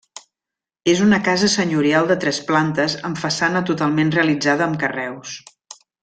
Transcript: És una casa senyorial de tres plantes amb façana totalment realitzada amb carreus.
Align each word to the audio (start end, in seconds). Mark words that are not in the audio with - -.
És 0.93 1.01
una 1.07 1.17
casa 1.27 1.49
senyorial 1.57 2.09
de 2.13 2.17
tres 2.23 2.39
plantes 2.49 2.95
amb 3.09 3.21
façana 3.27 3.61
totalment 3.71 4.13
realitzada 4.19 4.67
amb 4.71 4.81
carreus. 4.85 5.35